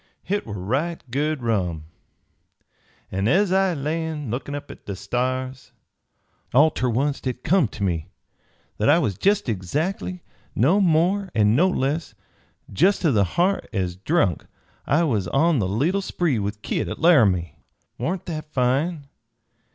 [0.23, 1.85] Hit war right good rum,
[3.11, 5.73] an ez I lay lookin' up at the stars,
[6.55, 8.07] all ter oncet hit come ter me
[8.79, 10.23] that I was jest exactly,
[10.55, 12.15] no more an' no less,
[12.73, 14.47] jest ter the ha'r, ez drunk
[14.87, 17.59] I was on the leetle spree with Kit at Laramie.
[17.99, 19.07] Warn't that fine?